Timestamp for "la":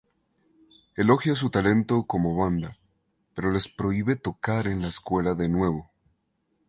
4.81-4.87